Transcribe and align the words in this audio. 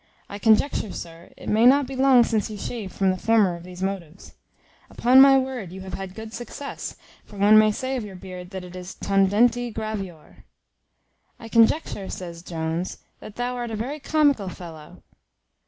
I 0.27 0.39
conjecture, 0.39 0.91
sir, 0.93 1.29
it 1.37 1.47
may 1.47 1.67
not 1.67 1.85
be 1.85 1.95
long 1.95 2.23
since 2.23 2.49
you 2.49 2.57
shaved 2.57 2.91
from 2.95 3.11
the 3.11 3.19
former 3.19 3.55
of 3.55 3.61
these 3.61 3.83
motives. 3.83 4.33
Upon 4.89 5.21
my 5.21 5.37
word, 5.37 5.71
you 5.71 5.81
have 5.81 5.93
had 5.93 6.15
good 6.15 6.33
success; 6.33 6.95
for 7.23 7.37
one 7.37 7.59
may 7.59 7.71
say 7.71 7.95
of 7.97 8.03
your 8.03 8.15
beard, 8.15 8.49
that 8.49 8.63
it 8.63 8.75
is 8.75 8.95
tondenti 8.95 9.71
gravior." 9.71 10.45
"I 11.39 11.49
conjecture," 11.49 12.09
says 12.09 12.41
Jones, 12.41 12.97
"that 13.19 13.35
thou 13.35 13.53
art 13.55 13.69
a 13.69 13.75
very 13.75 13.99
comical 13.99 14.49
fellow." 14.49 15.03